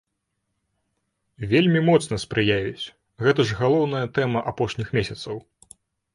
Вельмі 1.51 1.81
моцна 1.89 2.15
спрыяюць, 2.23 2.85
гэта 3.25 3.41
ж 3.51 3.59
галоўная 3.61 4.03
тэма 4.19 4.39
апошніх 4.55 4.87
месяцаў. 4.99 5.35